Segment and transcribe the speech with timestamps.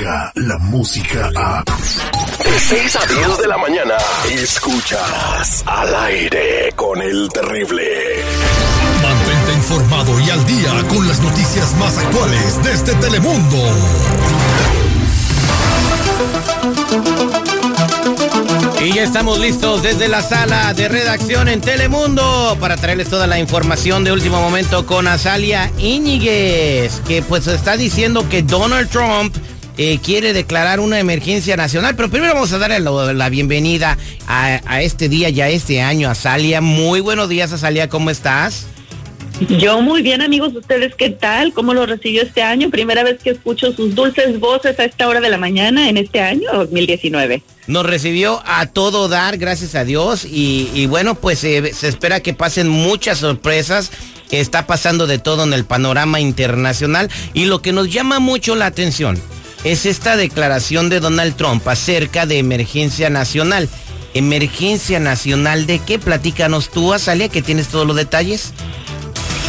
[0.00, 1.62] la música a...
[1.62, 3.94] De 6 a 10 de la mañana,
[4.30, 8.24] escuchas al aire con el terrible.
[9.02, 13.58] Mantente informado y al día con las noticias más actuales desde Telemundo.
[18.82, 23.38] Y ya estamos listos desde la sala de redacción en Telemundo para traerles toda la
[23.38, 29.36] información de último momento con Azalia Íñiguez, que pues está diciendo que Donald Trump
[29.82, 31.96] eh, quiere declarar una emergencia nacional.
[31.96, 36.10] Pero primero vamos a darle la, bienvenida a, a, este día y a este año,
[36.10, 36.60] Azalia.
[36.60, 38.66] Muy buenos días, Azalia, ¿cómo estás?
[39.48, 40.54] Yo muy bien, amigos.
[40.54, 41.54] ¿Ustedes qué tal?
[41.54, 42.68] ¿Cómo lo recibió este año?
[42.68, 46.20] Primera vez que escucho sus dulces voces a esta hora de la mañana en este
[46.20, 47.42] año 2019.
[47.66, 50.26] Nos recibió a todo dar, gracias a Dios.
[50.26, 53.92] Y, y bueno, pues eh, se espera que pasen muchas sorpresas.
[54.30, 57.08] Está pasando de todo en el panorama internacional.
[57.32, 59.18] Y lo que nos llama mucho la atención
[59.64, 63.68] es esta declaración de Donald Trump acerca de emergencia nacional.
[64.14, 65.98] ¿Emergencia nacional de qué?
[65.98, 68.52] Platícanos tú, Azalia, que tienes todos los detalles.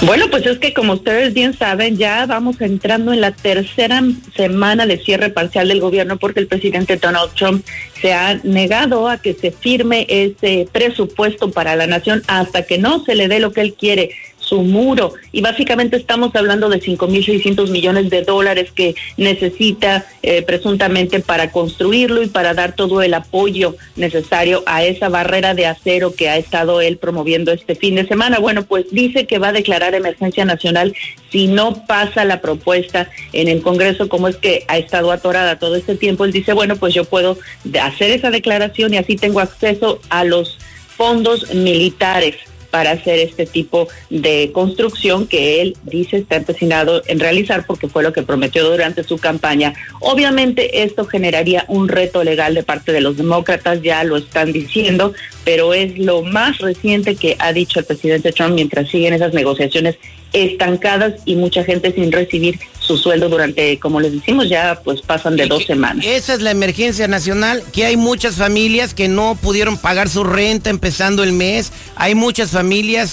[0.03, 4.01] Bueno, pues es que como ustedes bien saben, ya vamos entrando en la tercera
[4.35, 7.63] semana de cierre parcial del gobierno porque el presidente Donald Trump
[8.01, 13.05] se ha negado a que se firme ese presupuesto para la nación hasta que no
[13.05, 14.09] se le dé lo que él quiere
[14.51, 15.13] su muro.
[15.31, 22.21] Y básicamente estamos hablando de 5.600 millones de dólares que necesita eh, presuntamente para construirlo
[22.21, 26.81] y para dar todo el apoyo necesario a esa barrera de acero que ha estado
[26.81, 28.39] él promoviendo este fin de semana.
[28.39, 30.93] Bueno, pues dice que va a declarar emergencia nacional
[31.31, 35.77] si no pasa la propuesta en el Congreso, como es que ha estado atorada todo
[35.77, 36.25] este tiempo.
[36.25, 37.37] Él dice, bueno, pues yo puedo
[37.81, 40.57] hacer esa declaración y así tengo acceso a los
[40.97, 42.35] fondos militares
[42.71, 48.01] para hacer este tipo de construcción que él dice está empecinado en realizar porque fue
[48.01, 49.73] lo que prometió durante su campaña.
[49.99, 55.13] Obviamente esto generaría un reto legal de parte de los demócratas, ya lo están diciendo,
[55.43, 59.97] pero es lo más reciente que ha dicho el presidente Trump mientras siguen esas negociaciones
[60.33, 65.35] estancadas y mucha gente sin recibir su sueldo durante, como les decimos, ya pues pasan
[65.35, 66.05] de dos semanas.
[66.05, 70.69] Esa es la emergencia nacional, que hay muchas familias que no pudieron pagar su renta
[70.69, 72.60] empezando el mes, hay muchas familias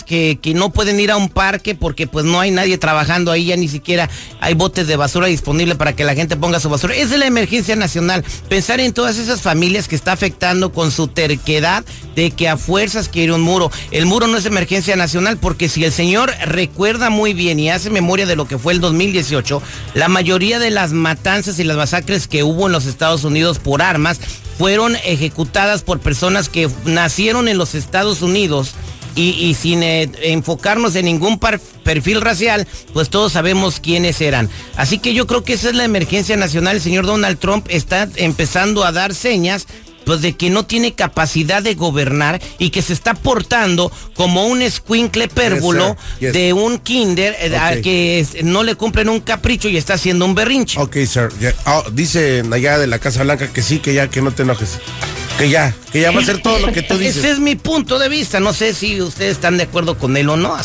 [0.06, 3.46] que, que no pueden ir a un parque porque pues no hay nadie trabajando ahí,
[3.46, 4.08] ya ni siquiera
[4.40, 6.94] hay botes de basura disponibles para que la gente ponga su basura.
[6.94, 11.84] Es la emergencia nacional, pensar en todas esas familias que está afectando con su terquedad
[12.14, 13.70] de que a fuerzas quiere un muro.
[13.90, 17.90] El muro no es emergencia nacional porque si el señor recuerda muy bien y hace
[17.90, 19.62] memoria de lo que fue el 2018,
[19.94, 23.82] la mayoría de las matanzas y las masacres que hubo en los Estados Unidos por
[23.82, 24.20] armas
[24.58, 28.74] fueron ejecutadas por personas que nacieron en los Estados Unidos.
[29.20, 34.48] Y, sin eh, enfocarnos en ningún perfil racial, pues todos sabemos quiénes eran.
[34.76, 36.76] Así que yo creo que esa es la emergencia nacional.
[36.76, 39.66] El señor Donald Trump está empezando a dar señas
[40.08, 44.62] pues de que no tiene capacidad de gobernar y que se está portando como un
[44.62, 50.24] escuincle pérvulo de un kinder eh, que no le cumplen un capricho y está haciendo
[50.24, 50.80] un berrinche.
[50.80, 51.28] Ok, sir.
[51.66, 54.78] Oh, dice allá de la Casa Blanca que sí, que ya, que no te enojes.
[55.38, 57.18] Que ya, que ya va a ser todo lo que tú dices.
[57.18, 58.40] Ese es mi punto de vista.
[58.40, 60.56] No sé si ustedes están de acuerdo con él o no.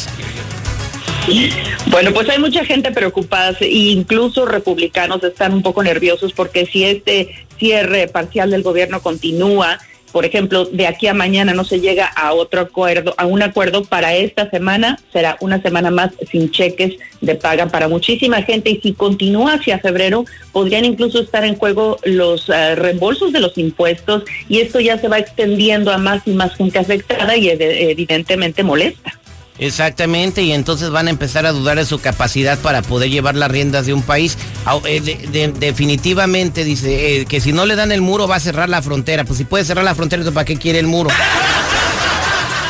[1.88, 6.83] Bueno, pues hay mucha gente preocupada, e incluso republicanos están un poco nerviosos porque si
[6.83, 9.79] este cierre parcial del gobierno continúa,
[10.13, 13.84] por ejemplo, de aquí a mañana no se llega a otro acuerdo, a un acuerdo
[13.84, 18.79] para esta semana, será una semana más sin cheques de paga para muchísima gente y
[18.79, 24.24] si continúa hacia febrero, podrían incluso estar en juego los uh, reembolsos de los impuestos
[24.47, 29.19] y esto ya se va extendiendo a más y más gente afectada y evidentemente molesta.
[29.59, 33.51] Exactamente, y entonces van a empezar a dudar de su capacidad para poder llevar las
[33.51, 34.38] riendas de un país.
[34.85, 38.81] Eh, definitivamente dice eh, que si no le dan el muro va a cerrar la
[38.81, 39.25] frontera.
[39.25, 41.09] Pues si puede cerrar la frontera, ¿para qué quiere el muro?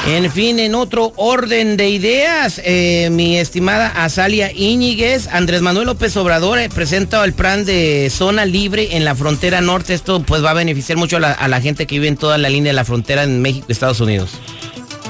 [0.06, 6.18] En fin, en otro orden de ideas, eh, mi estimada Azalia Íñiguez, Andrés Manuel López
[6.18, 9.94] Obrador presenta el plan de zona libre en la frontera norte.
[9.94, 12.38] Esto pues va a beneficiar mucho a la, a la gente que vive en toda
[12.38, 14.32] la línea de la frontera en México y Estados Unidos.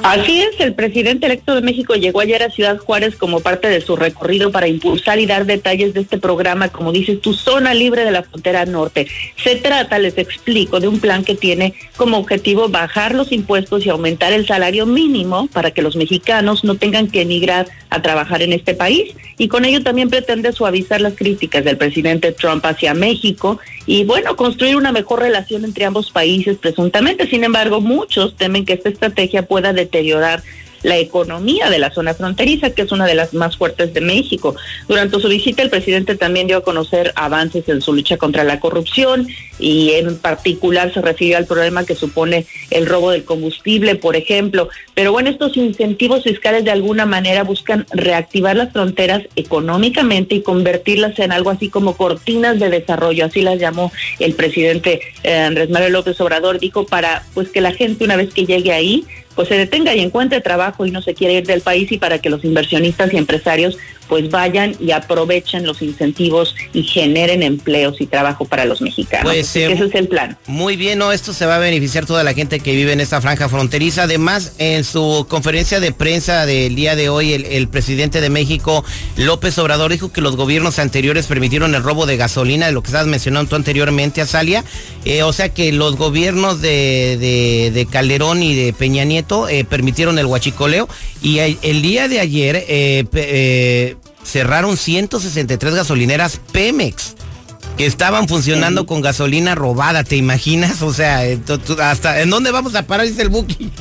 [0.03, 3.79] Así es, el presidente electo de México llegó ayer a Ciudad Juárez como parte de
[3.79, 8.03] su recorrido para impulsar y dar detalles de este programa, como dices, tu zona libre
[8.03, 9.07] de la frontera norte.
[9.41, 13.89] Se trata, les explico, de un plan que tiene como objetivo bajar los impuestos y
[13.89, 18.51] aumentar el salario mínimo para que los mexicanos no tengan que emigrar a trabajar en
[18.51, 19.15] este país.
[19.37, 24.35] Y con ello también pretende suavizar las críticas del presidente Trump hacia México y, bueno,
[24.35, 27.27] construir una mejor relación entre ambos países presuntamente.
[27.27, 30.43] Sin embargo, muchos temen que esta estrategia pueda deteriorar
[30.83, 34.55] la economía de la zona fronteriza, que es una de las más fuertes de México.
[34.87, 38.59] Durante su visita, el presidente también dio a conocer avances en su lucha contra la
[38.59, 39.27] corrupción
[39.59, 44.67] y en particular se refirió al problema que supone el robo del combustible, por ejemplo.
[44.93, 51.17] Pero bueno, estos incentivos fiscales de alguna manera buscan reactivar las fronteras económicamente y convertirlas
[51.19, 55.93] en algo así como cortinas de desarrollo, así las llamó el presidente eh, Andrés Manuel
[55.93, 59.55] López Obrador, dijo para pues que la gente una vez que llegue ahí pues se
[59.57, 62.43] detenga y encuentre trabajo y no se quiere ir del país y para que los
[62.43, 63.77] inversionistas y empresarios
[64.07, 69.31] pues vayan y aprovechen los incentivos y generen empleos y trabajo para los mexicanos.
[69.31, 70.37] Pues, eh, ese es el plan.
[70.47, 71.11] Muy bien, ¿no?
[71.11, 74.03] esto se va a beneficiar toda la gente que vive en esta franja fronteriza.
[74.03, 78.83] Además, en su conferencia de prensa del día de hoy, el, presidente de México,
[79.15, 82.87] López Obrador, dijo que los gobiernos anteriores permitieron el robo de gasolina, de lo que
[82.87, 84.63] estabas mencionando tú anteriormente, Azalia.
[85.05, 90.19] Eh, o sea que los gobiernos de, de, Calderón y de Peña Nieto eh, permitieron
[90.19, 90.87] el huachicoleo.
[91.21, 97.15] Y el, día de ayer, eh, cerraron 163 gasolineras Pemex
[97.77, 100.81] que estaban funcionando con gasolina robada, ¿te imaginas?
[100.81, 101.39] O sea, eh,
[101.81, 103.07] hasta ¿en dónde vamos a parar?
[103.07, 103.71] Dice el Buki.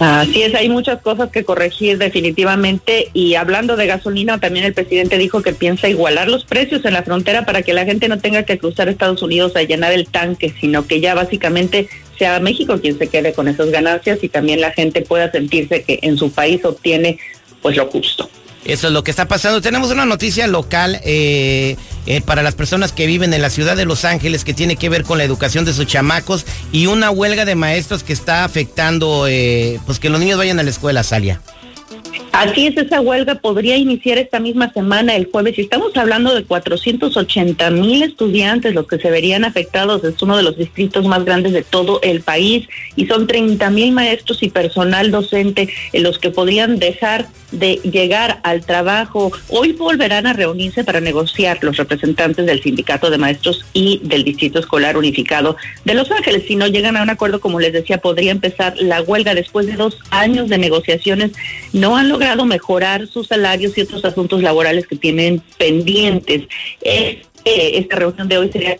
[0.00, 5.18] Así es, hay muchas cosas que corregir definitivamente y hablando de gasolina, también el presidente
[5.18, 8.42] dijo que piensa igualar los precios en la frontera para que la gente no tenga
[8.42, 11.88] que cruzar Estados Unidos a llenar el tanque, sino que ya básicamente
[12.18, 16.00] sea México quien se quede con esas ganancias y también la gente pueda sentirse que
[16.02, 17.18] en su país obtiene
[17.64, 18.28] pues lo justo.
[18.66, 19.62] Eso es lo que está pasando.
[19.62, 23.86] Tenemos una noticia local eh, eh, para las personas que viven en la ciudad de
[23.86, 27.46] Los Ángeles que tiene que ver con la educación de sus chamacos y una huelga
[27.46, 31.40] de maestros que está afectando eh, pues que los niños vayan a la escuela, Salia.
[32.34, 35.56] Así es, esa huelga podría iniciar esta misma semana, el jueves.
[35.56, 40.02] Y estamos hablando de 480 mil estudiantes los que se verían afectados.
[40.02, 43.92] Es uno de los distritos más grandes de todo el país y son 30 mil
[43.92, 49.30] maestros y personal docente en los que podrían dejar de llegar al trabajo.
[49.48, 54.58] Hoy volverán a reunirse para negociar los representantes del sindicato de maestros y del distrito
[54.58, 56.42] escolar unificado de Los Ángeles.
[56.48, 59.74] Si no llegan a un acuerdo, como les decía, podría empezar la huelga después de
[59.74, 61.30] dos años de negociaciones.
[61.72, 66.44] No han logrado mejorar sus salarios y otros asuntos laborales que tienen pendientes.
[66.80, 68.78] Eh, esta reunión de hoy sería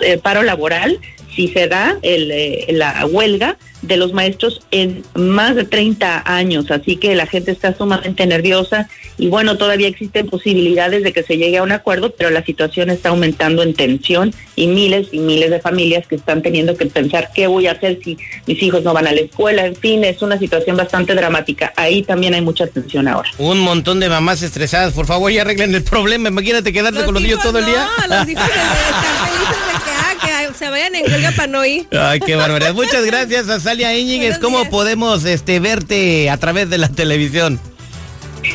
[0.00, 0.98] eh, paro laboral
[1.34, 6.70] si se da el, eh, la huelga de los maestros en más de 30 años,
[6.70, 11.36] así que la gente está sumamente nerviosa y bueno, todavía existen posibilidades de que se
[11.36, 15.50] llegue a un acuerdo, pero la situación está aumentando en tensión y miles y miles
[15.50, 18.92] de familias que están teniendo que pensar qué voy a hacer si mis hijos no
[18.92, 21.72] van a la escuela, en fin, es una situación bastante dramática.
[21.76, 23.30] Ahí también hay mucha tensión ahora.
[23.38, 27.22] Un montón de mamás estresadas, por favor, ya arreglen el problema, imagínate quedarte con los
[27.22, 27.88] niños todo el día.
[28.08, 28.44] Los hijos
[29.84, 29.99] que,
[30.60, 31.86] se vayan en huelga para no ir.
[31.90, 32.74] Ay, qué barbaridad.
[32.74, 34.38] Muchas gracias a Salia Íñiguez.
[34.38, 37.58] ¿Cómo podemos este, verte a través de la televisión?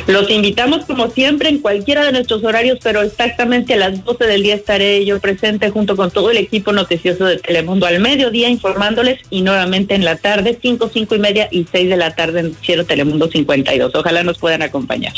[0.05, 4.43] Los invitamos como siempre en cualquiera de nuestros horarios, pero exactamente a las 12 del
[4.43, 9.21] día estaré yo presente junto con todo el equipo noticioso de Telemundo al mediodía informándoles
[9.31, 12.55] y nuevamente en la tarde, 5, 5 y media y 6 de la tarde en
[12.61, 13.95] Cielo Telemundo 52.
[13.95, 15.13] Ojalá nos puedan acompañar.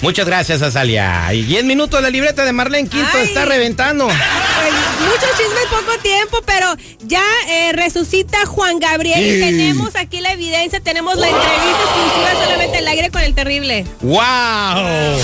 [0.00, 1.32] Muchas gracias, Azalia.
[1.32, 4.06] Y 10 minutos la libreta de Marlene Quinto está reventando.
[4.06, 4.18] Pues,
[5.08, 10.32] mucho chisme en poco tiempo, pero ya eh, resucita Juan Gabriel y tenemos aquí la
[10.32, 13.86] evidencia, tenemos la entrevista exclusiva solamente el aire con el terrible.
[14.00, 15.18] ¡Wow!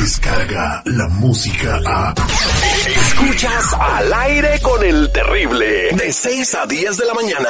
[0.00, 2.14] Descarga la música a.
[3.06, 5.90] Escuchas al aire con el terrible.
[5.92, 7.48] De 6 a 10 de la mañana.